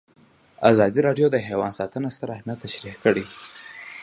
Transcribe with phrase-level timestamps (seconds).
[0.71, 3.25] ازادي راډیو د حیوان ساتنه ستر اهميت تشریح کړی.